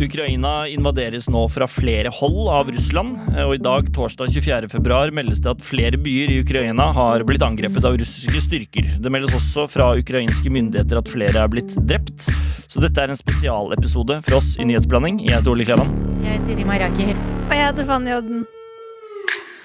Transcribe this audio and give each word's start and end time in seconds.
Ukraina 0.00 0.64
invaderes 0.72 1.26
nå 1.28 1.42
fra 1.52 1.66
flere 1.68 2.08
hold 2.14 2.48
av 2.48 2.70
Russland, 2.72 3.18
og 3.44 3.52
i 3.52 3.60
dag, 3.60 3.90
torsdag 3.92 4.30
24. 4.32 4.70
februar, 4.72 5.12
meldes 5.12 5.42
det 5.44 5.50
at 5.52 5.64
flere 5.64 5.98
byer 6.00 6.32
i 6.32 6.38
Ukraina 6.40 6.86
har 6.96 7.24
blitt 7.28 7.44
angrepet 7.44 7.84
av 7.84 7.98
russiske 8.00 8.40
styrker. 8.46 8.88
Det 9.04 9.12
meldes 9.12 9.34
også 9.36 9.66
fra 9.68 9.90
ukrainske 10.00 10.52
myndigheter 10.52 11.02
at 11.02 11.10
flere 11.12 11.42
er 11.44 11.52
blitt 11.52 11.76
drept. 11.84 12.24
Så 12.70 12.80
dette 12.80 13.02
er 13.02 13.12
en 13.12 13.18
spesialepisode 13.20 14.22
for 14.24 14.38
oss 14.38 14.54
i 14.56 14.64
Nyhetsblanding. 14.70 15.20
Jeg 15.26 15.36
heter 15.36 15.52
Ole 15.52 15.68
Klevan. 15.68 15.92
Jeg 16.24 16.38
heter 16.38 16.62
Rima 16.62 16.80
Raker. 16.80 17.12
Og 17.50 17.54
jeg 17.58 17.66
heter 17.66 17.90
Fanny 17.92 18.16
Odden. 18.16 18.40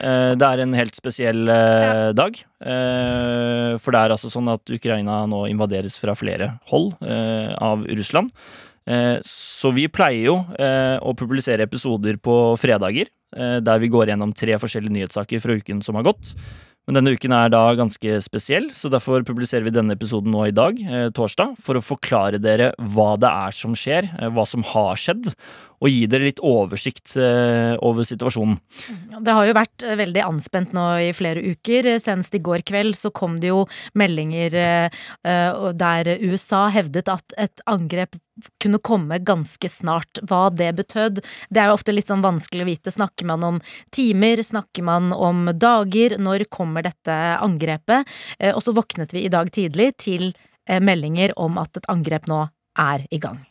Eh, 0.03 0.35
Det 0.35 0.43
er 0.51 0.59
en 0.65 0.73
helt 0.75 0.95
spesiell 0.99 1.47
eh, 1.47 2.11
dag. 2.17 2.35
Eh, 2.59 3.77
For 3.79 3.95
det 3.95 4.01
er 4.03 4.11
altså 4.17 4.27
sånn 4.33 4.51
at 4.51 4.67
Ukraina 4.67 5.21
nå 5.31 5.45
invaderes 5.47 5.95
fra 6.01 6.15
flere 6.19 6.57
hold 6.67 6.97
av 6.99 7.87
Russland. 7.87 8.33
Eh, 8.85 9.17
Så 9.25 9.73
vi 9.73 9.87
pleier 9.89 10.27
jo 10.29 10.37
eh, 10.59 10.97
å 11.01 11.15
publisere 11.17 11.65
episoder 11.65 12.19
på 12.21 12.55
fredager, 12.61 13.09
eh, 13.35 13.57
der 13.59 13.81
vi 13.81 13.89
går 13.89 14.11
gjennom 14.11 14.33
tre 14.35 14.57
forskjellige 14.61 14.93
nyhetssaker 14.93 15.41
fra 15.41 15.57
uken 15.57 15.81
som 15.83 15.97
har 15.97 16.05
gått. 16.05 16.35
Men 16.85 16.99
denne 16.99 17.15
uken 17.17 17.33
er 17.33 17.49
da 17.49 17.63
ganske 17.73 18.19
spesiell, 18.21 18.69
så 18.77 18.91
derfor 18.93 19.25
publiserer 19.25 19.65
vi 19.65 19.73
denne 19.73 19.95
episoden 19.97 20.29
nå 20.29 20.43
i 20.45 20.53
dag, 20.53 20.77
torsdag, 21.17 21.55
for 21.57 21.79
å 21.79 21.81
forklare 21.81 22.37
dere 22.37 22.75
hva 22.77 23.15
det 23.17 23.25
er 23.25 23.55
som 23.57 23.73
skjer, 23.73 24.05
hva 24.29 24.45
som 24.45 24.61
har 24.69 24.93
skjedd, 25.01 25.31
og 25.81 25.91
gi 25.91 26.05
dere 26.09 26.29
litt 26.29 26.41
oversikt 26.43 27.15
eh, 27.19 27.75
over 27.83 28.07
situasjonen. 28.07 28.57
Det 29.21 29.35
har 29.35 29.47
jo 29.47 29.55
vært 29.57 29.85
eh, 29.85 29.97
veldig 29.99 30.23
anspent 30.25 30.75
nå 30.75 30.85
i 31.07 31.11
flere 31.15 31.43
uker. 31.43 31.95
Senest 32.01 32.35
i 32.37 32.43
går 32.43 32.65
kveld 32.67 32.97
så 32.97 33.11
kom 33.15 33.39
det 33.41 33.51
jo 33.51 33.65
meldinger 33.97 34.55
eh, 34.61 35.67
der 35.75 36.11
USA 36.23 36.67
hevdet 36.73 37.11
at 37.11 37.35
et 37.41 37.65
angrep 37.69 38.17
kunne 38.59 38.81
komme 38.83 39.19
ganske 39.23 39.69
snart. 39.71 40.19
Hva 40.27 40.49
det 40.51 40.73
betød, 40.79 41.21
det 41.49 41.61
er 41.61 41.69
jo 41.69 41.77
ofte 41.77 41.95
litt 41.95 42.11
sånn 42.11 42.25
vanskelig 42.25 42.65
å 42.65 42.69
vite. 42.71 42.91
Snakker 42.91 43.29
man 43.29 43.45
om 43.47 43.61
timer? 43.95 44.43
Snakker 44.43 44.83
man 44.87 45.13
om 45.15 45.47
dager? 45.55 46.17
Når 46.19 46.47
kommer 46.51 46.83
dette 46.83 47.15
angrepet? 47.39 48.03
Og 48.51 48.59
så 48.63 48.75
våknet 48.75 49.15
vi 49.15 49.23
i 49.23 49.31
dag 49.31 49.51
tidlig 49.55 49.93
til 50.03 50.33
meldinger 50.83 51.31
om 51.39 51.55
at 51.61 51.79
et 51.79 51.87
angrep 51.93 52.27
nå 52.27 52.43
er 52.77 53.05
i 53.11 53.19
gang. 53.21 53.41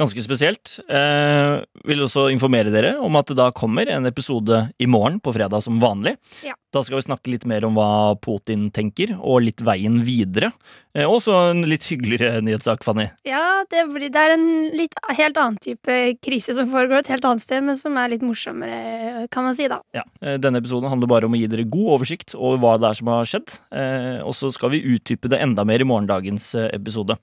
Ganske 0.00 0.22
spesielt. 0.24 0.78
Eh, 0.88 1.60
vil 1.84 2.00
også 2.06 2.30
informere 2.32 2.72
dere 2.72 2.94
om 3.04 3.18
at 3.20 3.28
det 3.28 3.36
da 3.36 3.50
kommer 3.52 3.90
en 3.92 4.08
episode 4.08 4.62
i 4.80 4.88
morgen 4.88 5.18
på 5.20 5.34
fredag 5.36 5.60
som 5.66 5.80
vanlig. 5.82 6.14
Ja. 6.46 6.54
Da 6.72 6.80
skal 6.86 7.00
vi 7.00 7.04
snakke 7.04 7.32
litt 7.32 7.44
mer 7.50 7.66
om 7.66 7.76
hva 7.76 8.14
Putin 8.22 8.68
tenker, 8.72 9.12
og 9.18 9.42
litt 9.44 9.60
veien 9.66 9.98
videre. 10.06 10.52
Eh, 10.96 11.04
også 11.04 11.34
en 11.50 11.64
litt 11.68 11.84
hyggeligere 11.90 12.40
nyhetssak, 12.46 12.86
Fanny. 12.86 13.10
Ja, 13.28 13.60
det, 13.68 13.84
blir, 13.92 14.08
det 14.14 14.24
er 14.24 14.36
en 14.38 14.48
litt 14.78 14.96
helt 15.18 15.36
annen 15.36 15.60
type 15.60 15.98
krise 16.24 16.56
som 16.56 16.70
foregår 16.72 17.02
et 17.02 17.12
helt 17.12 17.26
annet 17.28 17.44
sted, 17.44 17.66
men 17.66 17.76
som 17.76 17.98
er 18.00 18.14
litt 18.14 18.24
morsommere, 18.24 19.26
kan 19.34 19.50
man 19.50 19.58
si, 19.58 19.68
da. 19.68 19.82
Ja, 19.96 20.06
eh, 20.22 20.38
Denne 20.40 20.62
episoden 20.62 20.88
handler 20.88 21.10
bare 21.12 21.28
om 21.28 21.36
å 21.36 21.40
gi 21.42 21.50
dere 21.50 21.68
god 21.68 21.96
oversikt 21.98 22.38
over 22.38 22.62
hva 22.62 22.76
det 22.80 22.88
er 22.88 23.02
som 23.02 23.12
har 23.12 23.28
skjedd. 23.28 23.58
Eh, 23.74 24.20
og 24.24 24.32
så 24.38 24.48
skal 24.54 24.72
vi 24.72 24.86
utdype 24.94 25.28
det 25.28 25.42
enda 25.44 25.66
mer 25.68 25.82
i 25.82 25.90
morgendagens 25.92 26.54
eh, 26.54 26.70
episode. 26.78 27.18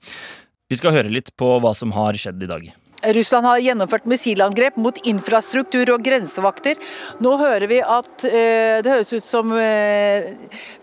Vi 0.68 0.76
skal 0.76 0.92
høre 0.92 1.08
litt 1.08 1.32
på 1.40 1.54
hva 1.64 1.72
som 1.76 1.94
har 1.96 2.16
skjedd 2.20 2.42
i 2.44 2.50
dag. 2.50 2.66
Russland 3.14 3.46
har 3.46 3.60
gjennomført 3.62 4.08
missilangrep 4.10 4.76
mot 4.76 4.96
infrastruktur 5.06 5.94
og 5.94 6.02
grensevakter. 6.04 6.76
Nå 7.22 7.36
hører 7.38 7.70
vi 7.70 7.78
at 7.80 8.24
eh, 8.26 8.80
det 8.82 8.90
høres 8.90 9.12
ut 9.14 9.24
som 9.24 9.54
eh, 9.54 10.26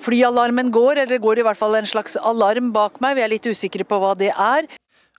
flyalarmen 0.02 0.72
går, 0.74 1.04
eller 1.04 1.18
det 1.18 1.22
går 1.22 1.42
i 1.42 1.46
hvert 1.46 1.60
fall 1.60 1.76
en 1.78 1.90
slags 1.90 2.16
alarm 2.18 2.72
bak 2.74 3.02
meg. 3.04 3.20
Vi 3.20 3.26
er 3.26 3.34
litt 3.36 3.50
usikre 3.52 3.86
på 3.86 4.00
hva 4.02 4.14
det 4.18 4.32
er. 4.32 4.70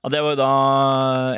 Ja, 0.01 0.11
Det 0.11 0.23
var 0.25 0.35
jo 0.35 0.41
da 0.41 0.51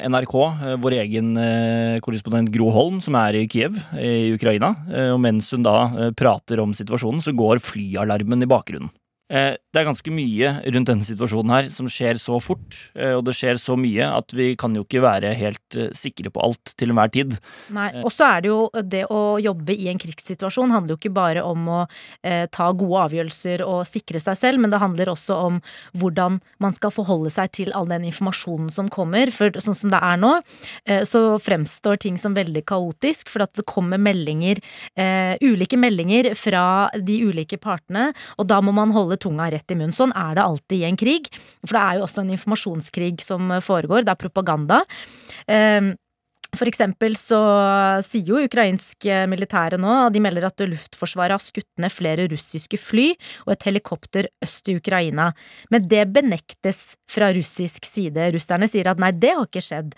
NRK, 0.09 0.37
eh, 0.47 0.79
vår 0.87 0.97
egen 1.03 1.35
eh, 1.43 1.99
korrespondent 2.07 2.55
Gro 2.55 2.71
Holm, 2.73 3.03
som 3.05 3.19
er 3.19 3.43
i 3.43 3.49
Kiev 3.51 3.77
i 3.99 4.31
Ukraina. 4.39 4.73
Eh, 4.89 5.11
Og 5.11 5.21
mens 5.27 5.51
hun 5.53 5.67
da 5.67 5.77
eh, 5.91 6.15
prater 6.17 6.63
om 6.65 6.73
situasjonen, 6.73 7.21
så 7.25 7.35
går 7.37 7.61
flyalarmen 7.61 8.47
i 8.47 8.49
bakgrunnen. 8.49 8.95
Eh, 9.31 9.57
Det 9.69 9.83
er 9.83 9.85
ganske 9.85 10.11
mye 10.11 10.49
rundt 10.73 10.89
denne 10.89 11.05
situasjonen 11.05 11.53
her 11.53 11.67
som 11.71 11.87
skjer 11.93 12.17
så 12.19 12.39
fort, 12.43 12.73
eh, 12.97 13.13
og 13.13 13.27
det 13.27 13.35
skjer 13.37 13.59
så 13.61 13.77
mye 13.79 14.07
at 14.17 14.33
vi 14.35 14.57
kan 14.57 14.75
jo 14.75 14.83
ikke 14.87 15.03
være 15.05 15.35
helt 15.37 15.77
eh, 15.77 15.91
sikre 15.95 16.33
på 16.33 16.41
alt 16.43 16.73
til 16.81 16.91
enhver 16.91 17.13
tid. 17.13 17.37
Nei, 17.77 17.91
og 18.01 18.09
så 18.11 18.25
er 18.33 18.41
det 18.43 18.49
jo 18.49 18.71
det 18.83 19.05
å 19.13 19.37
jobbe 19.39 19.77
i 19.77 19.91
en 19.93 20.01
krigssituasjon 20.01 20.73
handler 20.73 20.97
jo 20.97 20.99
ikke 21.03 21.13
bare 21.15 21.45
om 21.45 21.69
å 21.69 21.81
eh, 22.25 22.47
ta 22.51 22.71
gode 22.73 23.05
avgjørelser 23.05 23.63
og 23.67 23.85
sikre 23.87 24.19
seg 24.25 24.39
selv, 24.41 24.63
men 24.65 24.73
det 24.73 24.81
handler 24.81 25.13
også 25.13 25.37
om 25.51 25.61
hvordan 26.01 26.41
man 26.65 26.75
skal 26.75 26.95
forholde 26.97 27.31
seg 27.31 27.53
til 27.61 27.73
all 27.77 27.87
den 27.93 28.09
informasjonen 28.09 28.73
som 28.73 28.89
kommer. 28.89 29.31
For 29.31 29.53
sånn 29.61 29.77
som 29.77 29.93
det 29.93 30.01
er 30.01 30.19
nå, 30.19 30.33
eh, 30.89 31.05
så 31.07 31.37
fremstår 31.45 32.01
ting 32.01 32.17
som 32.19 32.35
veldig 32.35 32.65
kaotisk, 32.73 33.29
for 33.29 33.45
at 33.45 33.53
det 33.61 33.69
kommer 33.69 34.01
meldinger, 34.01 34.59
eh, 34.97 35.37
ulike 35.45 35.77
meldinger 35.79 36.33
fra 36.35 36.89
de 36.97 37.21
ulike 37.29 37.61
partene, 37.61 38.09
og 38.41 38.49
da 38.49 38.63
må 38.65 38.73
man 38.75 38.97
holde 38.97 39.18
tunga 39.21 39.49
rett 39.53 39.75
i 39.75 39.79
munnen. 39.79 39.95
Sånn 39.95 40.15
er 40.17 40.39
det 40.39 40.45
alltid 40.45 40.81
i 40.81 40.89
en 40.89 40.99
krig, 41.01 41.31
for 41.65 41.77
det 41.77 41.85
er 41.85 41.99
jo 41.99 42.07
også 42.09 42.25
en 42.25 42.35
informasjonskrig 42.37 43.25
som 43.25 43.53
foregår, 43.65 44.07
det 44.07 44.15
er 44.15 44.23
propaganda. 44.23 44.83
Eh, 45.47 45.95
for 46.57 46.69
eksempel 46.71 47.13
så 47.19 47.39
sier 48.05 48.31
jo 48.33 48.41
ukrainsk 48.41 49.05
militære 49.29 49.77
nå, 49.81 50.09
de 50.15 50.23
melder 50.23 50.47
at 50.49 50.63
luftforsvaret 50.65 51.37
har 51.37 51.43
skutt 51.43 51.69
ned 51.83 51.93
flere 51.93 52.25
russiske 52.33 52.81
fly 52.81 53.11
og 53.45 53.53
et 53.53 53.67
helikopter 53.69 54.31
øst 54.45 54.71
i 54.73 54.79
Ukraina. 54.79 55.29
Men 55.73 55.85
det 55.91 56.07
benektes 56.15 56.97
fra 57.09 57.29
russisk 57.37 57.85
side. 57.85 58.31
Russerne 58.33 58.69
sier 58.71 58.89
at 58.89 59.01
nei, 59.03 59.13
det 59.13 59.35
har 59.37 59.45
ikke 59.45 59.65
skjedd. 59.65 59.93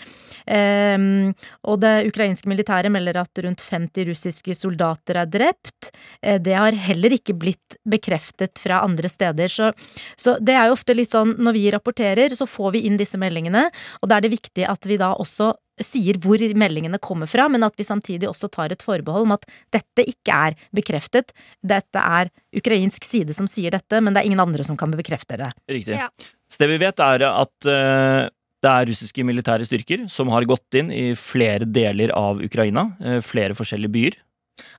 Um, 0.50 1.30
og 1.70 1.80
det 1.84 1.94
ukrainske 2.10 2.50
militæret 2.50 2.92
melder 2.92 3.22
at 3.22 3.42
rundt 3.46 3.62
50 3.62 4.10
russiske 4.10 4.58
soldater 4.58 5.22
er 5.22 5.30
drept. 5.30 5.92
Eh, 6.22 6.40
det 6.42 6.58
har 6.58 6.76
heller 6.88 7.14
ikke 7.14 7.36
blitt 7.38 7.78
bekreftet 7.88 8.58
fra 8.62 8.82
andre 8.86 9.10
steder. 9.10 9.50
Så, 9.50 9.70
så 10.18 10.36
det 10.42 10.58
er 10.58 10.68
jo 10.68 10.76
ofte 10.78 10.98
litt 10.98 11.14
sånn 11.14 11.36
når 11.38 11.56
vi 11.56 11.66
rapporterer, 11.74 12.34
så 12.34 12.48
får 12.50 12.76
vi 12.76 12.86
inn 12.88 12.98
disse 13.00 13.18
meldingene, 13.20 13.68
og 14.00 14.10
da 14.10 14.18
er 14.18 14.26
det 14.26 14.34
viktig 14.34 14.66
at 14.68 14.86
vi 14.88 14.98
da 15.00 15.14
også 15.14 15.52
sier 15.84 16.18
hvor 16.22 16.42
meldingene 16.58 17.00
kommer 17.02 17.30
fra, 17.30 17.48
men 17.52 17.64
at 17.66 17.76
vi 17.78 17.86
samtidig 17.86 18.28
også 18.28 18.50
tar 18.52 18.74
et 18.74 18.84
forbehold 18.84 19.28
om 19.28 19.36
at 19.36 19.46
dette 19.74 20.04
ikke 20.08 20.36
er 20.48 20.58
bekreftet. 20.76 21.34
Dette 21.62 22.02
er 22.02 22.32
ukrainsk 22.56 23.06
side 23.06 23.36
som 23.36 23.48
sier 23.50 23.74
dette, 23.74 24.00
men 24.00 24.14
det 24.14 24.22
er 24.22 24.30
ingen 24.30 24.42
andre 24.42 24.66
som 24.66 24.78
kan 24.80 24.92
bekrefte 24.96 25.38
det. 25.40 25.50
Riktig. 25.70 25.98
Ja. 25.98 26.10
Så 26.50 26.62
det 26.62 26.70
vi 26.72 26.80
vet, 26.82 27.00
er 27.04 27.26
at 27.30 27.70
eh, 27.70 28.30
det 28.60 28.72
er 28.72 28.90
russiske 28.90 29.24
militære 29.24 29.68
styrker 29.68 30.08
som 30.12 30.32
har 30.34 30.48
gått 30.48 30.76
inn 30.76 30.90
i 30.92 31.10
flere 31.18 31.68
deler 31.68 32.12
av 32.16 32.42
Ukraina, 32.44 32.90
eh, 33.00 33.20
flere 33.24 33.56
forskjellige 33.56 33.94
byer. 33.94 34.18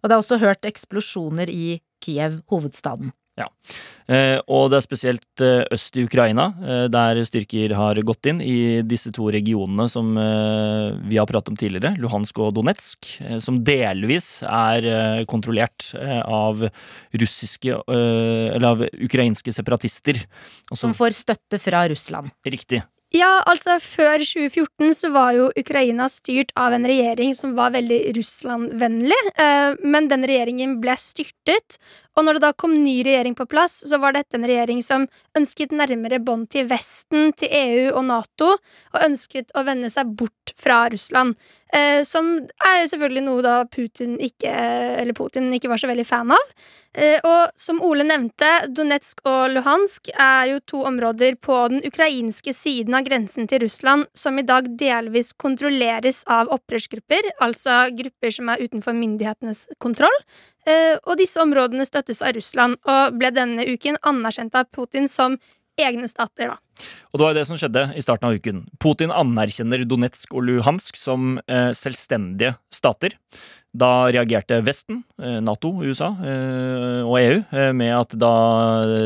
Og 0.02 0.10
det 0.10 0.14
er 0.14 0.22
også 0.22 0.42
hørt 0.42 0.68
eksplosjoner 0.68 1.50
i 1.50 1.80
Kiev, 2.02 2.42
hovedstaden. 2.52 3.14
Eh, 4.12 4.38
og 4.52 4.72
det 4.72 4.80
er 4.80 4.84
spesielt 4.84 5.44
eh, 5.44 5.64
øst 5.72 5.96
i 5.96 6.04
Ukraina, 6.08 6.50
eh, 6.60 6.86
der 6.92 7.22
styrker 7.28 7.76
har 7.78 8.00
gått 8.04 8.28
inn 8.28 8.42
i 8.44 8.82
disse 8.84 9.12
to 9.16 9.30
regionene 9.32 9.88
som 9.92 10.12
vi 10.12 11.20
har 11.20 11.28
pratet 11.30 11.54
om 11.54 11.58
tidligere, 11.60 11.94
Luhansk 12.02 12.42
og 12.44 12.54
Donetsk, 12.58 13.08
som 13.44 13.60
delvis 13.66 14.42
er 14.48 15.24
kontrollert 15.30 15.92
av 16.26 16.64
russiske 17.22 17.78
Eller 17.92 18.68
av 18.68 18.84
ukrainske 18.84 19.54
separatister. 19.54 20.20
Også, 20.70 20.82
Som 20.82 20.96
får 20.98 21.16
støtte 21.16 21.60
fra 21.62 21.88
Russland. 21.90 22.32
riktig. 22.46 22.82
Ja, 23.12 23.42
altså 23.44 23.76
Før 23.84 24.22
2014 24.24 24.94
så 24.96 25.10
var 25.12 25.34
jo 25.36 25.50
Ukraina 25.60 26.08
styrt 26.12 26.54
av 26.56 26.72
en 26.72 26.88
regjering 26.88 27.34
som 27.36 27.58
var 27.58 27.74
veldig 27.76 28.00
Russland-vennlig, 28.16 29.18
eh, 29.36 29.76
men 29.84 30.08
den 30.08 30.24
regjeringen 30.24 30.78
ble 30.84 30.96
styrtet. 30.96 31.76
Og 32.22 32.28
når 32.28 32.38
det 32.38 32.44
da 32.44 32.52
kom 32.54 32.76
ny 32.78 33.00
regjering 33.02 33.34
på 33.34 33.48
plass, 33.50 33.80
så 33.90 33.98
var 33.98 34.14
dette 34.14 34.38
en 34.38 34.46
regjering 34.46 34.84
som 34.86 35.08
ønsket 35.38 35.74
nærmere 35.74 36.20
bånd 36.22 36.52
til 36.54 36.68
Vesten, 36.70 37.32
til 37.34 37.50
EU 37.50 37.96
og 37.96 38.06
Nato, 38.12 38.52
og 38.94 39.08
ønsket 39.08 39.50
å 39.58 39.66
vende 39.66 39.90
seg 39.90 40.14
bort 40.20 40.54
fra 40.62 40.84
Russland. 40.94 41.34
Eh, 41.74 42.04
som 42.04 42.28
er 42.68 42.82
jo 42.82 42.92
selvfølgelig 42.92 43.24
noe 43.26 43.42
da 43.46 43.56
Putin 43.72 44.18
ikke, 44.22 44.52
eller 45.02 45.16
Putin 45.18 45.50
ikke 45.56 45.72
var 45.72 45.82
så 45.82 45.90
veldig 45.90 46.06
fan 46.06 46.34
av. 46.36 46.54
Eh, 46.94 47.18
og 47.24 47.56
som 47.58 47.80
Ole 47.88 48.06
nevnte, 48.06 48.50
Donetsk 48.70 49.24
og 49.26 49.56
Luhansk 49.56 50.12
er 50.12 50.52
jo 50.52 50.62
to 50.68 50.84
områder 50.86 51.40
på 51.42 51.58
den 51.72 51.82
ukrainske 51.88 52.54
siden 52.54 52.98
av 53.00 53.08
grensen 53.08 53.48
til 53.50 53.64
Russland 53.64 54.10
som 54.14 54.38
i 54.38 54.46
dag 54.46 54.68
delvis 54.78 55.32
kontrolleres 55.40 56.26
av 56.30 56.52
opprørsgrupper, 56.54 57.32
altså 57.42 57.86
grupper 57.96 58.36
som 58.36 58.52
er 58.52 58.68
utenfor 58.68 58.98
myndighetenes 58.98 59.70
kontroll. 59.80 60.20
Eh, 60.70 60.98
og 61.10 61.18
disse 61.18 61.42
områdene 61.42 61.86
støttes 61.88 62.22
av 62.22 62.36
Russland 62.38 62.78
og 62.86 63.16
ble 63.18 63.32
denne 63.34 63.66
uken 63.66 63.98
anerkjent 64.06 64.58
av 64.58 64.70
Putin 64.70 65.08
som 65.10 65.40
egne 65.82 66.10
stater, 66.12 66.52
da. 66.54 66.60
Og 67.12 67.20
det 67.20 67.26
var 67.26 67.34
jo 67.34 67.40
det 67.40 67.48
som 67.50 67.60
skjedde 67.60 67.86
i 68.00 68.04
starten 68.04 68.30
av 68.30 68.38
uken. 68.38 68.66
Putin 68.82 69.14
anerkjenner 69.14 69.84
Donetsk 69.88 70.36
og 70.36 70.46
Luhansk 70.48 71.00
som 71.00 71.40
eh, 71.48 71.72
selvstendige 71.78 72.56
stater. 72.74 73.18
Da 73.72 74.10
reagerte 74.12 74.58
Vesten, 74.68 74.98
eh, 75.16 75.38
Nato, 75.40 75.70
USA 75.80 76.10
eh, 76.20 77.08
og 77.08 77.16
EU 77.22 77.38
eh, 77.56 77.70
med 77.72 77.94
at 77.96 78.16
da 78.20 78.32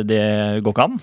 det 0.01 0.63
går 0.65 0.73
ikke 0.73 0.85
an, 0.85 0.95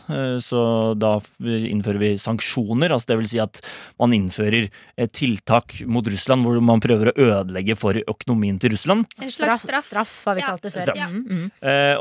så 0.42 0.62
da 0.98 1.14
innfører 1.46 2.00
vi 2.02 2.10
sanksjoner. 2.18 2.90
altså 2.90 3.12
Det 3.12 3.18
vil 3.20 3.28
si 3.30 3.38
at 3.42 3.60
man 4.02 4.14
innfører 4.16 4.66
tiltak 5.14 5.78
mot 5.86 6.06
Russland 6.10 6.44
hvor 6.44 6.58
man 6.64 6.82
prøver 6.82 7.12
å 7.12 7.28
ødelegge 7.28 7.76
for 7.78 7.96
økonomien 8.02 8.58
til 8.60 8.74
Russland. 8.74 9.06
En 9.22 9.30
slags 9.30 9.62
straff, 9.62 9.86
straff 9.86 10.14
har 10.26 10.38
vi 10.40 10.44
kalt 10.46 10.66
det 10.66 10.74
før. 10.74 10.92
Ja. 10.98 11.06
Mm, 11.12 11.22
mm. 11.22 11.46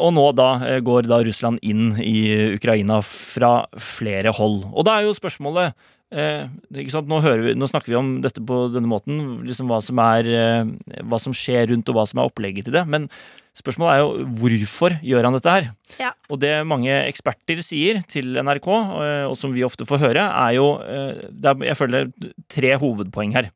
Og 0.01 0.11
nå 0.17 0.25
da 0.37 0.49
går 0.81 1.09
da 1.11 1.21
Russland 1.25 1.61
inn 1.61 1.93
i 2.01 2.57
Ukraina 2.57 2.99
fra 3.05 3.53
flere 3.77 4.33
hold. 4.35 4.50
Og 4.71 4.87
da 4.87 4.97
er 4.97 5.07
jo 5.07 5.17
spørsmålet 5.17 5.75
Eh, 6.11 6.43
nå, 6.75 7.19
vi, 7.23 7.53
nå, 7.55 7.67
snakker 7.71 7.87
vi 7.93 7.95
om 7.95 8.09
dette 8.23 8.41
på 8.43 8.65
denne 8.73 8.89
måten, 8.91 9.21
liksom 9.47 9.69
hva, 9.71 9.77
som 9.83 9.99
er, 10.03 10.27
eh, 10.27 10.97
hva 11.07 11.19
som 11.23 11.31
skjer 11.35 11.69
rundt 11.71 11.87
og 11.87 11.95
hva 11.95 12.03
som 12.09 12.19
er 12.19 12.27
opplegget 12.27 12.67
til 12.67 12.75
det. 12.75 12.83
Men 12.83 13.07
spørsmålet 13.55 13.93
er 13.93 14.01
jo 14.03 14.25
hvorfor 14.41 14.97
gjør 15.07 15.27
han 15.27 15.37
dette 15.37 15.53
her? 15.55 15.69
Ja. 16.01 16.11
Og 16.27 16.41
det 16.43 16.51
mange 16.67 16.91
eksperter 17.05 17.63
sier 17.63 18.01
til 18.11 18.35
NRK, 18.43 18.67
og, 18.67 18.99
og 19.31 19.37
som 19.39 19.55
vi 19.55 19.63
ofte 19.63 19.87
får 19.87 20.03
høre, 20.03 20.27
er 20.27 20.57
jo 20.59 20.67
eh, 20.83 21.23
er, 21.31 21.65
Jeg 21.71 21.79
føler 21.79 22.11
tre 22.51 22.75
hovedpoeng 22.83 23.37
her. 23.39 23.51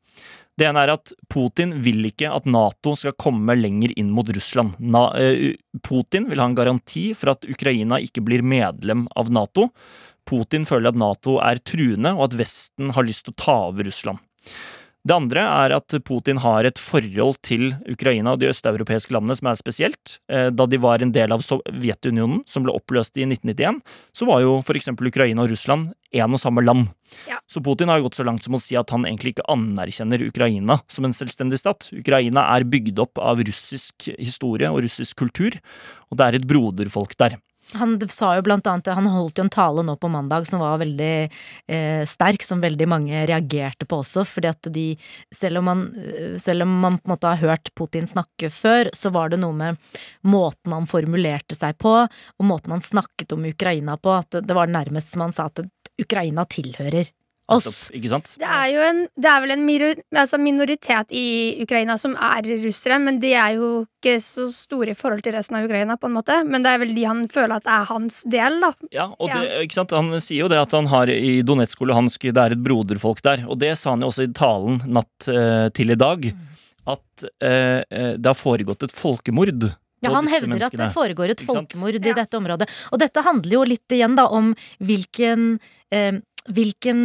Det 0.56 0.64
ene 0.64 0.86
er 0.86 0.94
at 0.94 1.12
Putin 1.28 1.74
vil 1.84 2.06
ikke 2.08 2.30
at 2.32 2.46
Nato 2.48 2.94
skal 2.96 3.12
komme 3.20 3.58
lenger 3.58 3.92
inn 4.00 4.08
mot 4.14 4.28
Russland. 4.32 4.78
Na, 4.80 5.10
eh, 5.20 5.52
Putin 5.84 6.30
vil 6.30 6.40
ha 6.40 6.46
en 6.48 6.56
garanti 6.56 7.10
for 7.14 7.34
at 7.34 7.44
Ukraina 7.44 8.00
ikke 8.00 8.24
blir 8.24 8.40
medlem 8.40 9.04
av 9.16 9.28
Nato. 9.28 9.68
Putin 10.26 10.64
føler 10.64 10.90
at 10.90 10.98
Nato 10.98 11.36
er 11.44 11.60
truende, 11.60 12.14
og 12.16 12.30
at 12.30 12.38
Vesten 12.40 12.90
har 12.96 13.04
lyst 13.04 13.26
til 13.26 13.36
å 13.36 13.42
ta 13.44 13.58
over 13.68 13.84
Russland. 13.84 14.18
Det 15.06 15.14
andre 15.14 15.42
er 15.44 15.74
at 15.76 15.94
Putin 16.02 16.40
har 16.42 16.66
et 16.66 16.80
forhold 16.82 17.36
til 17.46 17.68
Ukraina 17.92 18.32
og 18.34 18.40
de 18.42 18.48
østeuropeiske 18.50 19.14
landene 19.14 19.36
som 19.38 19.50
er 19.52 19.58
spesielt. 19.60 20.16
Eh, 20.26 20.48
da 20.50 20.66
de 20.66 20.80
var 20.82 21.02
en 21.02 21.12
del 21.14 21.34
av 21.34 21.44
Sovjetunionen, 21.46 22.40
som 22.50 22.66
ble 22.66 22.74
oppløst 22.74 23.14
i 23.20 23.26
1991, 23.28 23.78
så 24.16 24.26
var 24.26 24.42
jo 24.42 24.56
f.eks. 24.64 24.90
Ukraina 24.96 25.44
og 25.44 25.52
Russland 25.52 25.92
én 26.16 26.34
og 26.34 26.42
samme 26.42 26.64
land. 26.64 26.88
Ja. 27.30 27.38
Så 27.46 27.62
Putin 27.62 27.92
har 27.92 28.02
gått 28.02 28.18
så 28.18 28.26
langt 28.26 28.42
som 28.46 28.58
å 28.58 28.62
si 28.62 28.74
at 28.78 28.90
han 28.90 29.06
egentlig 29.06 29.36
ikke 29.36 29.46
anerkjenner 29.52 30.26
Ukraina 30.26 30.80
som 30.90 31.06
en 31.06 31.14
selvstendig 31.14 31.60
stat. 31.62 31.90
Ukraina 31.94 32.48
er 32.56 32.66
bygd 32.66 32.98
opp 33.06 33.22
av 33.22 33.44
russisk 33.46 34.08
historie 34.16 34.72
og 34.72 34.82
russisk 34.88 35.22
kultur, 35.22 35.54
og 36.10 36.18
det 36.18 36.26
er 36.26 36.40
et 36.40 36.50
broderfolk 36.50 37.14
der. 37.20 37.38
Han 37.74 37.96
sa 38.08 38.36
jo 38.36 38.44
blant 38.46 38.66
annet, 38.70 38.92
han 38.94 39.08
holdt 39.10 39.40
jo 39.40 39.44
en 39.46 39.50
tale 39.50 39.82
nå 39.82 39.96
på 39.98 40.10
mandag 40.12 40.46
som 40.46 40.62
var 40.62 40.78
veldig 40.78 41.12
eh, 41.26 42.04
sterk, 42.06 42.44
som 42.46 42.62
veldig 42.62 42.86
mange 42.88 43.24
reagerte 43.26 43.88
på 43.88 44.00
også, 44.04 44.22
fordi 44.28 44.50
at 44.52 44.70
de 44.72 44.86
selv 45.34 45.60
om, 45.60 45.66
man, 45.72 45.82
eh, 45.98 46.36
selv 46.38 46.62
om 46.62 46.76
man 46.84 47.00
på 47.00 47.10
en 47.10 47.14
måte 47.16 47.32
har 47.32 47.42
hørt 47.42 47.72
Putin 47.74 48.06
snakke 48.06 48.52
før, 48.54 48.92
så 48.94 49.10
var 49.14 49.34
det 49.34 49.42
noe 49.42 49.56
med 49.56 49.82
måten 50.22 50.76
han 50.76 50.86
formulerte 50.90 51.58
seg 51.58 51.78
på, 51.82 51.96
og 52.06 52.46
måten 52.46 52.76
han 52.76 52.84
snakket 52.84 53.34
om 53.34 53.48
Ukraina 53.50 53.98
på, 53.98 54.14
at 54.14 54.40
det 54.46 54.56
var 54.56 54.70
nærmest 54.70 55.14
som 55.14 55.26
han 55.26 55.34
sa 55.34 55.50
at 55.50 55.66
Ukraina 56.00 56.46
tilhører 56.46 57.10
oss. 57.52 57.88
Ikke 57.94 58.10
sant? 58.10 58.32
Det 58.40 58.48
er 58.48 58.70
jo 58.72 58.82
en, 58.82 59.02
det 59.14 59.30
er 59.30 59.42
vel 59.44 59.54
en 59.54 59.66
altså 60.18 60.38
minoritet 60.42 61.12
i 61.14 61.26
Ukraina 61.62 61.96
som 62.00 62.16
er 62.18 62.48
russere, 62.64 62.98
men 63.02 63.20
de 63.22 63.32
er 63.38 63.56
jo 63.60 63.70
ikke 63.84 64.16
så 64.22 64.46
store 64.52 64.94
i 64.94 64.98
forhold 64.98 65.22
til 65.26 65.36
resten 65.36 65.58
av 65.58 65.66
Ukraina, 65.68 65.96
på 66.00 66.10
en 66.10 66.16
måte. 66.16 66.40
Men 66.46 66.66
det 66.66 66.74
er 66.74 66.82
vel 66.82 66.94
de 66.96 67.06
han 67.06 67.24
føler 67.32 67.58
at 67.60 67.70
er 67.70 67.86
hans 67.90 68.20
del, 68.30 68.58
da. 68.62 68.72
Ja, 68.94 69.08
og 69.14 69.30
det, 69.30 69.46
ikke 69.66 69.80
sant? 69.80 69.94
Han 69.96 70.20
sier 70.20 70.44
jo 70.44 70.50
det 70.52 70.60
at 70.62 70.76
han 70.76 70.90
har 70.90 71.10
i 71.12 71.40
Donetsk 71.46 71.82
og 71.82 71.92
Luhansk, 71.92 72.28
det 72.28 72.42
er 72.42 72.56
et 72.56 72.66
broderfolk 72.66 73.22
der. 73.26 73.46
Og 73.46 73.60
det 73.62 73.74
sa 73.78 73.94
han 73.94 74.04
jo 74.04 74.10
også 74.12 74.26
i 74.26 74.34
talen 74.36 74.82
natt 74.86 75.30
eh, 75.30 75.66
til 75.76 75.94
i 75.94 75.98
dag, 75.98 76.30
at 76.86 77.26
eh, 77.42 77.82
det 78.18 78.30
har 78.30 78.38
foregått 78.38 78.86
et 78.86 78.94
folkemord. 78.94 79.70
Ja, 80.04 80.12
Han 80.12 80.28
hevder 80.30 80.66
at 80.68 80.76
det 80.76 80.92
foregår 80.94 81.32
et 81.32 81.42
folkemord 81.42 81.96
i 81.96 82.02
dette 82.04 82.38
området. 82.38 82.68
Og 82.92 83.00
dette 83.00 83.22
handler 83.24 83.58
jo 83.58 83.66
litt 83.66 83.94
igjen 83.96 84.16
da 84.18 84.26
om 84.34 84.52
hvilken 84.84 85.56
eh, 85.94 86.18
hvilken, 86.52 87.00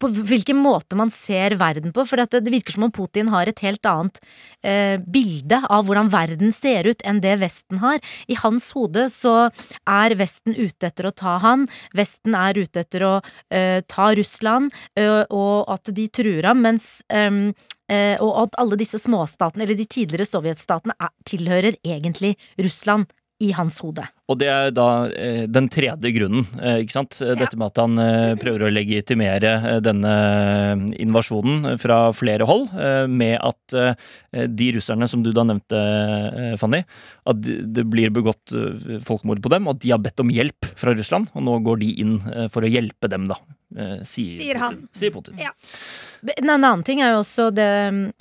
på 0.00 0.10
hvilken 0.14 0.58
måte 0.60 0.98
man 0.98 1.12
ser 1.12 1.56
verden 1.60 1.94
på. 1.94 2.04
For 2.08 2.20
det 2.20 2.42
virker 2.50 2.76
som 2.76 2.86
om 2.88 2.94
Putin 2.94 3.30
har 3.32 3.50
et 3.50 3.62
helt 3.64 3.86
annet 3.88 4.20
eh, 4.66 4.96
bilde 5.00 5.60
av 5.68 5.86
hvordan 5.88 6.10
verden 6.12 6.54
ser 6.56 6.88
ut 6.90 7.04
enn 7.06 7.22
det 7.24 7.36
Vesten 7.42 7.82
har. 7.84 8.00
I 8.30 8.38
hans 8.40 8.70
hode 8.76 9.08
så 9.12 9.50
er 9.88 10.16
Vesten 10.20 10.56
ute 10.56 10.90
etter 10.90 11.08
å 11.08 11.14
ta 11.14 11.38
han, 11.44 11.66
Vesten 11.96 12.36
er 12.38 12.58
ute 12.58 12.84
etter 12.84 13.06
å 13.06 13.14
eh, 13.52 13.80
ta 13.88 14.10
Russland, 14.16 14.74
eh, 14.98 15.22
og 15.30 15.70
at 15.72 15.92
de 15.94 16.06
truer 16.12 16.50
ham, 16.50 16.62
mens 16.64 17.00
eh, 17.10 17.52
og 18.22 18.34
at 18.44 18.58
alle 18.62 18.78
disse 18.78 19.00
småstatene, 19.02 19.64
eller 19.64 19.78
de 19.78 19.88
tidligere 19.90 20.28
sovjetstatene, 20.28 20.94
tilhører 21.26 21.74
egentlig 21.82 22.36
Russland 22.60 23.10
i 23.40 23.50
hans 23.56 23.78
hode. 23.80 24.04
Og 24.30 24.36
det 24.38 24.48
er 24.52 24.72
da 24.76 24.86
eh, 25.16 25.46
den 25.48 25.66
tredje 25.72 26.10
grunnen, 26.12 26.44
eh, 26.60 26.82
ikke 26.84 26.92
sant. 26.94 27.16
Ja. 27.24 27.32
Dette 27.40 27.56
med 27.56 27.70
at 27.70 27.80
han 27.80 27.96
eh, 28.02 28.34
prøver 28.40 28.66
å 28.66 28.72
legitimere 28.72 29.52
eh, 29.56 29.78
denne 29.84 30.12
invasjonen 31.00 31.78
fra 31.80 32.02
flere 32.16 32.46
hold, 32.48 32.68
eh, 32.76 33.06
med 33.08 33.38
at 33.40 33.76
eh, 33.80 34.44
de 34.46 34.68
russerne 34.76 35.08
som 35.10 35.24
du 35.24 35.32
da 35.34 35.46
nevnte, 35.48 35.80
Fanny, 36.60 36.82
at 37.32 37.40
det 37.40 37.86
blir 37.90 38.12
begått 38.14 38.52
folkemord 39.06 39.40
på 39.42 39.50
dem, 39.56 39.66
og 39.66 39.78
at 39.78 39.82
de 39.86 39.94
har 39.94 40.04
bedt 40.04 40.22
om 40.22 40.30
hjelp 40.30 40.68
fra 40.78 40.94
Russland, 40.94 41.32
og 41.34 41.46
nå 41.48 41.56
går 41.66 41.80
de 41.82 41.90
inn 42.04 42.18
for 42.52 42.62
å 42.62 42.70
hjelpe 42.70 43.10
dem, 43.10 43.26
da. 43.30 43.40
Sier, 44.06 44.36
sier 44.36 44.60
han. 44.62 44.84
Putin. 44.84 44.94
Sier 45.00 45.12
Putin. 45.14 45.40
Ja. 45.42 45.52
En 46.36 46.50
annen 46.52 46.82
ting 46.86 47.00
er 47.00 47.14
jo 47.14 47.20
også 47.22 47.50
det, 47.54 47.68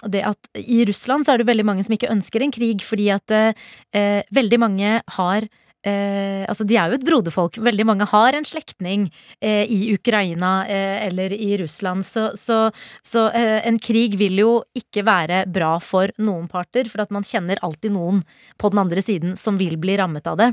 det, 0.07 0.24
at 0.28 0.62
i 0.62 0.84
Russland 0.88 1.25
så 1.25 1.34
er 1.34 1.42
det 1.42 1.50
veldig 1.50 1.66
mange 1.68 1.84
som 1.84 1.96
ikke 1.96 2.12
ønsker 2.13 2.46
en 2.46 2.54
krig, 2.56 2.84
fordi 2.86 3.10
at 3.12 3.34
eh, 3.36 4.22
veldig 4.36 4.62
mange 4.62 5.00
har 5.18 5.50
Eh, 5.88 6.44
altså 6.44 6.66
De 6.68 6.75
er 6.75 6.92
jo 6.92 6.98
et 6.98 7.06
broderfolk. 7.07 7.60
Veldig 7.63 7.86
mange 7.88 8.07
har 8.12 8.36
en 8.36 8.48
slektning 8.48 9.07
eh, 9.40 9.63
i 9.63 9.94
Ukraina 9.96 10.66
eh, 10.68 11.06
eller 11.07 11.31
i 11.31 11.54
Russland. 11.62 12.06
Så, 12.06 12.30
så, 12.36 12.66
så 13.06 13.30
eh, 13.31 13.60
en 13.68 13.80
krig 13.80 14.18
vil 14.19 14.42
jo 14.42 14.52
ikke 14.75 15.06
være 15.07 15.45
bra 15.48 15.78
for 15.84 16.12
noen 16.19 16.50
parter, 16.52 16.90
for 16.92 17.06
at 17.06 17.13
man 17.16 17.28
kjenner 17.28 17.62
alltid 17.63 17.95
noen 17.95 18.25
på 18.60 18.74
den 18.74 18.84
andre 18.84 19.04
siden 19.06 19.40
som 19.40 19.60
vil 19.60 19.80
bli 19.80 19.95
rammet 20.00 20.28
av 20.28 20.42
det. 20.42 20.52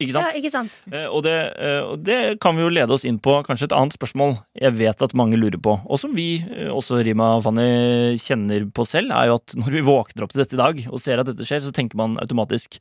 Ikke 0.00 0.14
sant? 0.14 0.30
Ja, 0.30 0.40
ikke 0.40 0.52
sant? 0.52 0.76
Eh, 0.88 1.06
og, 1.06 1.22
det, 1.26 1.36
eh, 1.60 1.80
og, 1.84 2.00
det, 2.06 2.18
kan 2.40 2.56
vi 2.56 2.64
jo 2.64 2.72
lede 2.72 2.94
oss 2.96 3.04
inn 3.08 3.20
på 3.22 3.36
kanskje 3.44 3.68
et 3.68 3.76
annet 3.76 3.96
spørsmål 3.96 4.38
jeg 4.56 4.76
vet 4.78 5.04
at 5.04 5.16
mange 5.18 5.36
lurer 5.36 5.60
på, 5.60 5.76
og 5.84 6.00
som 6.00 6.14
vi 6.16 6.40
eh, 6.40 6.70
også, 6.72 7.02
Rima 7.04 7.34
og 7.36 7.44
Fanny, 7.44 8.16
kjenner 8.20 8.64
på 8.72 8.86
selv, 8.88 9.12
er 9.12 9.30
jo 9.30 9.38
at 9.40 9.56
når 9.60 9.76
vi 9.76 9.86
våkner 9.86 10.24
opp 10.24 10.32
til 10.32 10.44
dette 10.44 10.56
i 10.56 10.62
dag 10.62 10.84
og 10.88 11.02
ser 11.02 11.20
at 11.20 11.28
dette 11.28 11.44
skjer, 11.48 11.64
så 11.66 11.74
tenker 11.76 12.00
man 12.00 12.16
automatisk 12.22 12.80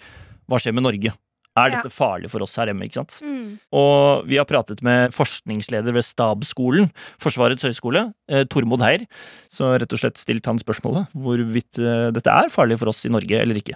hva 0.49 0.61
skjer 0.61 0.77
med 0.77 0.87
Norge? 0.87 1.13
Er 1.59 1.73
dette 1.73 1.91
farlig 1.91 2.29
for 2.31 2.45
oss 2.45 2.55
her 2.59 2.69
hjemme? 2.69 2.87
ikke 2.87 3.01
sant? 3.01 3.17
Mm. 3.25 3.57
Og 3.75 4.29
vi 4.29 4.37
har 4.39 4.47
pratet 4.47 4.79
med 4.85 5.11
forskningsleder 5.15 5.95
ved 5.95 6.05
Stabsskolen, 6.07 6.87
Forsvarets 7.19 7.65
høgskole, 7.67 8.05
eh, 8.31 8.45
Tormod 8.47 8.85
Heier, 8.85 9.03
så 9.51 9.73
rett 9.75 9.91
og 9.95 9.99
slett 9.99 10.21
stilt 10.21 10.47
han 10.47 10.61
spørsmålet 10.61 11.11
hvorvidt 11.17 11.81
eh, 11.83 12.09
dette 12.15 12.31
er 12.31 12.53
farlig 12.53 12.79
for 12.79 12.93
oss 12.93 13.03
i 13.03 13.11
Norge 13.11 13.43
eller 13.43 13.59
ikke 13.59 13.75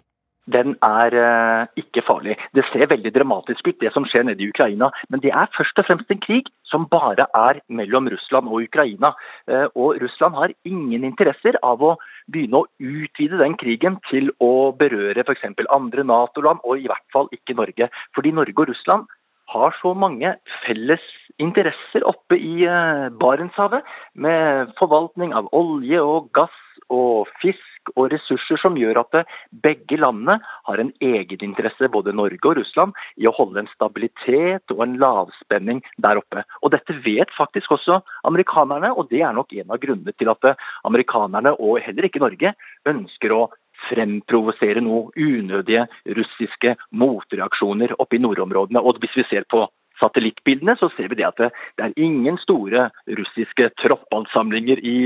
den 0.52 0.76
er 0.84 1.16
uh, 1.16 1.68
ikke 1.80 2.04
farlig. 2.08 2.36
Det 2.56 2.66
ser 2.72 2.90
veldig 2.92 3.14
dramatisk 3.16 3.68
ut, 3.68 3.80
det 3.80 3.94
som 3.96 4.06
skjer 4.10 4.26
nede 4.28 4.44
i 4.44 4.50
Ukraina. 4.52 4.90
Men 5.10 5.24
det 5.24 5.32
er 5.32 5.52
først 5.56 5.80
og 5.80 5.88
fremst 5.88 6.12
en 6.12 6.22
krig 6.24 6.52
som 6.68 6.88
bare 6.92 7.28
er 7.38 7.62
mellom 7.70 8.10
Russland 8.12 8.52
og 8.52 8.68
Ukraina. 8.68 9.14
Uh, 9.48 9.68
og 9.76 10.02
Russland 10.04 10.36
har 10.36 10.56
ingen 10.68 11.08
interesser 11.08 11.58
av 11.64 11.84
å 11.84 11.96
begynne 12.32 12.64
å 12.64 12.70
utvide 12.80 13.40
den 13.40 13.58
krigen 13.60 14.00
til 14.10 14.32
å 14.44 14.72
berøre 14.76 15.24
f.eks. 15.24 15.48
andre 15.70 16.04
Nato-land, 16.04 16.64
og 16.64 16.80
i 16.80 16.88
hvert 16.92 17.08
fall 17.16 17.32
ikke 17.32 17.56
Norge. 17.60 17.90
Fordi 18.16 18.36
Norge 18.36 18.58
og 18.58 18.74
Russland 18.74 19.08
har 19.54 19.76
så 19.82 19.94
mange 19.94 20.36
felles 20.64 21.04
interesser 21.42 22.04
oppe 22.08 22.36
i 22.38 22.68
uh, 22.68 23.08
Barentshavet, 23.20 23.86
med 24.14 24.74
forvaltning 24.80 25.34
av 25.36 25.48
olje 25.56 26.02
og 26.04 26.34
gass 26.36 26.60
og 26.92 27.32
fisk 27.42 27.73
og 27.96 28.12
ressurser 28.14 28.60
som 28.62 28.78
gjør 28.80 29.02
at 29.04 29.20
begge 29.64 29.98
landene 30.00 30.40
har 30.68 30.82
en 30.82 30.92
egeninteresse, 31.04 31.90
både 31.94 32.16
Norge 32.16 32.42
og 32.50 32.58
Russland, 32.60 32.94
i 33.18 33.28
å 33.30 33.36
holde 33.36 33.64
en 33.64 33.72
stabilitet 33.74 34.74
og 34.76 34.84
en 34.86 34.98
lavspenning 35.02 35.84
der 36.04 36.22
oppe. 36.22 36.46
Og 36.62 36.74
Dette 36.76 36.96
vet 37.06 37.32
faktisk 37.38 37.76
også 37.78 38.00
amerikanerne, 38.30 38.94
og 38.94 39.10
det 39.12 39.24
er 39.24 39.36
nok 39.36 39.54
en 39.54 39.74
av 39.74 39.82
grunnene 39.84 40.16
til 40.18 40.32
at 40.34 40.54
amerikanerne, 40.88 41.56
og 41.60 41.82
heller 41.84 42.10
ikke 42.10 42.24
Norge, 42.24 42.56
ønsker 42.90 43.36
å 43.36 43.44
fremprovosere 43.90 44.82
noe 44.84 45.12
unødige 45.20 45.86
russiske 46.18 46.76
motreaksjoner 46.96 47.96
oppe 48.00 48.18
i 48.18 48.24
nordområdene. 48.24 48.82
Og 48.82 49.02
hvis 49.04 49.18
vi 49.20 49.26
ser 49.30 49.48
på 49.50 49.66
satellittbildene, 50.04 50.76
så 50.80 50.92
ser 50.98 51.10
vi 51.12 51.20
det 51.22 51.30
at 51.32 51.40
det, 51.40 51.52
det 51.80 51.88
er 51.88 51.98
ingen 52.08 52.38
store 52.44 52.90
russiske 53.20 53.70
troppansamlinger 53.82 54.84
i, 54.84 54.98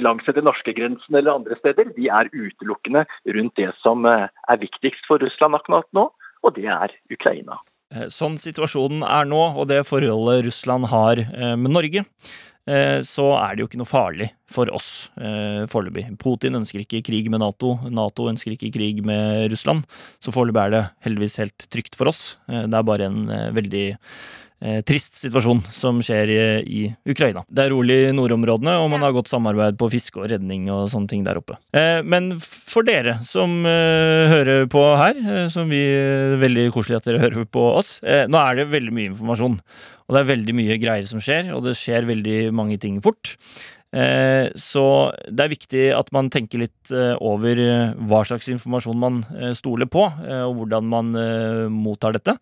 langs 0.00 0.26
den 0.26 0.48
norske 0.48 0.74
grensen 0.76 1.20
eller 1.20 1.38
andre 1.38 1.58
steder. 1.60 1.92
De 1.96 2.08
er 2.08 2.32
utelukkende 2.32 3.04
rundt 3.36 3.56
det 3.60 3.70
som 3.84 4.06
eh, 4.08 4.28
er 4.48 4.62
viktigst 4.62 5.08
for 5.08 5.22
Russland 5.22 5.58
akkurat 5.58 5.88
nå, 5.96 6.08
og 6.40 6.56
det 6.56 6.70
er 6.72 6.94
Ukraina. 7.12 7.60
Eh, 7.94 8.06
Sånn 8.12 8.38
situasjonen 8.40 9.02
er 9.06 9.26
nå, 9.28 9.40
og 9.58 9.66
det 9.70 9.82
forholdet 9.88 10.46
Russland 10.46 10.90
har 10.92 11.20
eh, 11.24 11.56
med 11.58 11.74
Norge, 11.74 12.04
eh, 12.06 12.49
så 12.66 13.24
er 13.40 13.54
det 13.56 13.62
jo 13.62 13.68
ikke 13.70 13.78
noe 13.80 13.88
farlig 13.88 14.26
for 14.50 14.70
oss 14.76 15.08
eh, 15.18 15.64
foreløpig. 15.70 16.04
Putin 16.20 16.58
ønsker 16.58 16.82
ikke 16.84 17.00
krig 17.06 17.30
med 17.32 17.40
Nato, 17.42 17.72
Nato 17.90 18.28
ønsker 18.30 18.52
ikke 18.54 18.70
krig 18.74 19.00
med 19.06 19.48
Russland. 19.50 19.86
Så 20.22 20.34
foreløpig 20.34 20.62
er 20.66 20.74
det 20.74 20.82
heldigvis 21.06 21.38
helt 21.40 21.66
trygt 21.72 21.96
for 21.98 22.10
oss. 22.12 22.36
Eh, 22.50 22.66
Det 22.68 22.76
er 22.78 22.86
bare 22.86 23.08
en 23.08 23.24
eh, 23.32 23.48
veldig 23.56 23.86
eh, 23.96 23.98
trist 24.84 25.16
situasjon 25.16 25.62
som 25.72 26.02
skjer 26.04 26.30
i, 26.34 26.40
i 26.60 26.80
Ukraina. 27.08 27.42
Det 27.48 27.64
er 27.64 27.72
rolig 27.72 27.96
i 28.08 28.12
nordområdene, 28.12 28.74
og 28.82 28.90
man 28.92 29.04
har 29.06 29.14
godt 29.16 29.30
samarbeid 29.32 29.78
på 29.80 29.88
fiske 29.92 30.20
og 30.20 30.28
redning 30.32 30.68
og 30.72 30.90
sånne 30.92 31.08
ting 31.08 31.24
der 31.24 31.40
oppe. 31.40 31.56
Eh, 31.72 32.02
men 32.04 32.34
for 32.40 32.84
dere 32.86 33.16
som 33.24 33.62
eh, 33.64 34.28
hører 34.30 34.68
på 34.70 34.84
her, 35.00 35.16
eh, 35.16 35.46
som 35.52 35.70
vi 35.72 35.80
Veldig 36.40 36.68
koselig 36.74 37.00
at 37.00 37.08
dere 37.08 37.20
hører 37.22 37.46
på 37.48 37.62
oss. 37.74 37.98
Eh, 38.04 38.26
nå 38.30 38.38
er 38.40 38.60
det 38.60 38.70
veldig 38.72 38.92
mye 38.94 39.10
informasjon, 39.10 39.58
og 39.60 40.14
det 40.14 40.20
er 40.20 40.30
veldig 40.30 40.54
mye 40.56 40.78
greier 40.82 41.06
som 41.08 41.20
skjer, 41.22 41.50
og 41.56 41.64
det 41.66 41.76
skjer 41.78 42.08
veldig 42.08 42.38
mange 42.56 42.78
ting 42.80 43.00
fort. 43.04 43.34
Eh, 43.90 44.46
så 44.54 44.84
det 45.26 45.44
er 45.44 45.52
viktig 45.52 45.86
at 45.96 46.12
man 46.14 46.30
tenker 46.30 46.62
litt 46.62 46.92
eh, 46.94 47.16
over 47.18 47.58
eh, 47.58 47.96
hva 48.10 48.22
slags 48.28 48.50
informasjon 48.52 49.00
man 49.02 49.22
eh, 49.34 49.54
stoler 49.58 49.90
på, 49.90 50.06
eh, 50.26 50.44
og 50.46 50.60
hvordan 50.60 50.86
man 50.92 51.10
eh, 51.18 51.64
mottar 51.74 52.14
dette. 52.14 52.36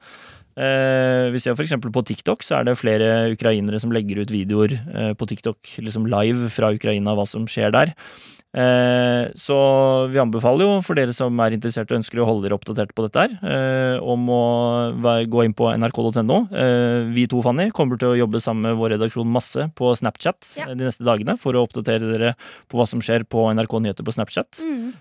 Eh, 0.59 1.29
vi 1.31 1.39
ser 1.39 1.55
f.eks. 1.55 1.77
på 1.79 2.03
TikTok 2.03 2.43
så 2.43 2.59
er 2.59 2.67
det 2.67 2.79
flere 2.81 3.31
ukrainere 3.31 3.79
som 3.79 3.93
legger 3.95 4.25
ut 4.25 4.33
videoer 4.35 4.75
eh, 4.75 5.13
på 5.15 5.29
TikTok 5.31 5.77
liksom 5.87 6.09
live 6.11 6.51
fra 6.51 6.73
Ukraina, 6.75 7.15
hva 7.15 7.27
som 7.31 7.47
skjer 7.47 7.75
der. 7.75 7.95
Eh, 8.59 9.31
så 9.39 9.57
vi 10.11 10.19
anbefaler 10.19 10.67
jo, 10.67 10.71
for 10.83 10.99
dere 10.99 11.15
som 11.15 11.37
er 11.45 11.55
interessert 11.55 11.93
og 11.93 12.01
ønsker 12.01 12.19
å 12.19 12.27
holde 12.27 12.49
dere 12.49 12.57
oppdatert 12.59 12.91
på 12.97 13.05
dette 13.07 13.23
her, 13.23 13.37
eh, 13.47 13.99
om 14.03 14.25
å 14.35 14.43
gå 15.31 15.45
inn 15.47 15.55
på 15.55 15.69
nrk.no. 15.77 16.39
Eh, 16.51 17.07
vi 17.15 17.29
to, 17.31 17.43
Fanny, 17.45 17.69
kommer 17.75 18.01
til 18.01 18.15
å 18.15 18.19
jobbe 18.19 18.43
sammen 18.43 18.67
med 18.67 18.81
vår 18.81 18.97
redaksjon 18.97 19.31
masse 19.31 19.69
på 19.79 19.93
Snapchat 19.95 20.57
Ja. 20.59 20.67
de 20.75 20.89
neste 20.89 21.07
dagene 21.07 21.39
for 21.39 21.55
å 21.55 21.67
oppdatere 21.69 22.11
dere 22.11 22.35
på 22.69 22.81
hva 22.81 22.89
som 22.89 23.01
skjer 23.01 23.25
på 23.29 23.47
NRK 23.55 23.79
Nyheter 23.79 24.03
på 24.03 24.15
Snapchat. 24.17 24.65
Mm. 24.65 24.95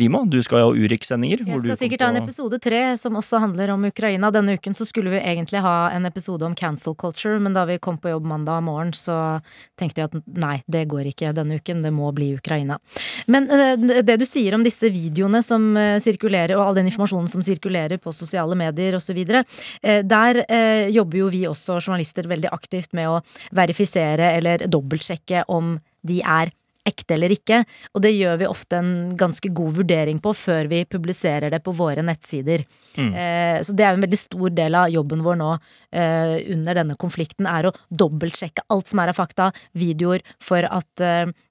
Rima, 0.00 0.24
du 0.24 0.40
skal 0.42 0.60
jo 0.60 0.68
ha 0.70 0.76
Urix-sendinger. 0.76 1.44
Jeg 1.46 1.60
skal 1.60 1.76
sikkert 1.76 2.04
ha 2.04 2.08
en 2.08 2.22
episode 2.22 2.58
tre 2.60 2.96
som 2.96 3.16
også 3.18 3.40
handler 3.40 3.70
om 3.74 3.84
Ukraina. 3.84 4.30
Denne 4.32 4.56
uken 4.56 4.74
så 4.76 4.86
skulle 4.88 5.12
vi 5.12 5.20
egentlig 5.20 5.60
ha 5.60 5.90
en 5.92 6.06
episode 6.08 6.42
om 6.46 6.54
cancel 6.54 6.94
culture, 6.94 7.38
men 7.38 7.52
da 7.52 7.66
vi 7.68 7.78
kom 7.78 7.98
på 7.98 8.08
jobb 8.08 8.24
mandag 8.24 8.62
morgen, 8.64 8.92
så 8.96 9.42
tenkte 9.76 10.00
jeg 10.00 10.10
at 10.10 10.16
nei, 10.26 10.62
det 10.66 10.86
går 10.88 11.12
ikke 11.12 11.34
denne 11.36 11.60
uken, 11.60 11.82
det 11.84 11.92
må 11.92 12.08
bli 12.16 12.32
Ukraina. 12.38 12.80
Men 13.26 13.48
eh, 13.50 14.02
det 14.02 14.16
du 14.20 14.26
sier 14.28 14.54
om 14.56 14.64
disse 14.66 14.90
videoene 14.92 15.42
som 15.44 15.70
eh, 15.78 15.98
sirkulerer, 16.02 16.56
og 16.58 16.68
all 16.68 16.78
den 16.80 16.90
informasjonen 16.90 17.30
som 17.30 17.44
sirkulerer 17.44 18.00
på 18.02 18.14
sosiale 18.16 18.58
medier 18.58 18.98
osv., 18.98 19.18
eh, 19.22 20.00
der 20.06 20.42
jobber 20.90 21.20
jo 21.20 21.28
vi 21.32 21.42
også 21.48 21.78
journalister 21.80 22.28
veldig 22.30 22.50
aktivt 22.52 22.94
med 22.96 23.10
å 23.10 23.20
verifisere 23.56 24.32
eller 24.38 24.66
dobbeltsjekke 24.70 25.46
om 25.52 25.76
de 26.06 26.20
er 26.24 26.52
ekte 26.88 27.14
eller 27.14 27.32
ikke, 27.34 27.58
og 27.92 28.02
det 28.02 28.14
gjør 28.14 28.38
vi 28.40 28.48
ofte 28.48 28.78
en 28.80 28.92
ganske 29.20 29.50
god 29.54 29.74
vurdering 29.76 30.18
på 30.24 30.32
før 30.34 30.70
vi 30.70 30.80
publiserer 30.88 31.52
det 31.52 31.60
på 31.62 31.74
våre 31.76 32.02
nettsider. 32.02 32.64
Mm. 32.96 33.12
Så 33.62 33.74
det 33.76 33.84
er 33.84 33.92
jo 33.92 33.98
en 33.98 34.06
veldig 34.06 34.18
stor 34.18 34.54
del 34.56 34.78
av 34.80 34.88
jobben 34.90 35.20
vår 35.22 35.36
nå 35.38 35.50
under 36.56 36.80
denne 36.80 36.96
konflikten, 36.98 37.46
er 37.46 37.68
å 37.68 37.74
dobbeltsjekke 37.92 38.64
alt 38.72 38.90
som 38.90 39.04
er 39.04 39.12
av 39.12 39.20
fakta, 39.20 39.50
videoer, 39.76 40.24
for 40.40 40.64
at 40.66 41.04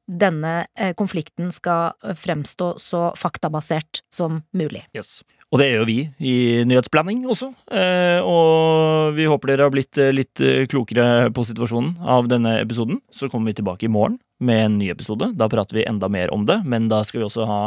denne 0.10 0.54
eh, 0.76 0.94
konflikten 0.98 1.52
skal 1.54 1.94
fremstå 2.18 2.74
så 2.82 3.10
faktabasert 3.18 4.02
som 4.10 4.42
mulig. 4.58 4.88
Yes. 4.98 5.20
Og 5.50 5.58
det 5.58 5.72
gjør 5.72 5.86
vi 5.90 5.98
i 6.22 6.34
Nyhetsblanding 6.70 7.24
også. 7.26 7.50
Eh, 7.74 8.22
og 8.22 9.16
vi 9.18 9.26
håper 9.30 9.50
dere 9.50 9.66
har 9.66 9.74
blitt 9.74 9.98
eh, 9.98 10.14
litt 10.14 10.42
eh, 10.46 10.68
klokere 10.70 11.32
på 11.34 11.46
situasjonen 11.48 11.96
av 12.06 12.30
denne 12.30 12.60
episoden. 12.62 13.00
Så 13.10 13.32
kommer 13.32 13.50
vi 13.50 13.58
tilbake 13.58 13.88
i 13.88 13.90
morgen 13.90 14.20
med 14.46 14.62
en 14.68 14.78
ny 14.78 14.92
episode. 14.94 15.32
Da 15.40 15.50
prater 15.50 15.80
vi 15.80 15.88
enda 15.90 16.06
mer 16.12 16.30
om 16.36 16.46
det, 16.46 16.60
men 16.70 16.86
da 16.92 17.02
skal 17.04 17.24
vi 17.24 17.28
også 17.28 17.50
ha 17.50 17.60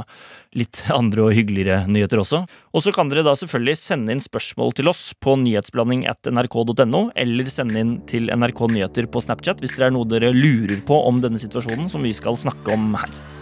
litt 0.54 0.84
andre 0.94 1.26
og 1.26 1.34
hyggeligere 1.34 1.90
nyheter 1.90 2.22
også. 2.22 2.44
Og 2.70 2.86
så 2.86 2.94
kan 2.94 3.10
dere 3.10 3.26
da 3.26 3.34
selvfølgelig 3.34 3.76
sende 3.82 4.14
inn 4.14 4.22
spørsmål 4.22 4.78
til 4.78 4.94
oss 4.94 5.08
på 5.18 5.34
nyhetsblanding 5.42 6.06
at 6.10 6.30
nrk.no, 6.30 7.08
eller 7.18 7.50
sende 7.50 7.82
inn 7.82 7.96
til 8.06 8.30
NRK 8.30 8.66
Nyheter 8.76 9.10
på 9.10 9.26
Snapchat 9.26 9.58
hvis 9.58 9.74
det 9.74 9.88
er 9.90 9.94
noe 9.98 10.06
dere 10.06 10.30
lurer 10.30 10.78
på 10.86 11.02
om 11.02 11.18
denne 11.24 11.40
situasjonen 11.42 11.90
som 11.90 12.06
vi 12.06 12.14
skal 12.14 12.38
snakke 12.38 12.78
om 12.78 12.92
her. 12.94 13.41